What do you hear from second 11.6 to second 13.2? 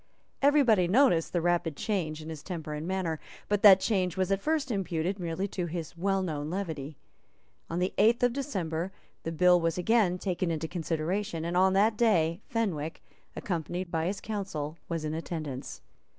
that day Fenwick,